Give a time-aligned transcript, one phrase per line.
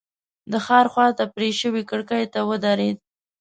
[0.51, 2.97] د ښار خواته پرې شوې کړکۍ ته ودرېد.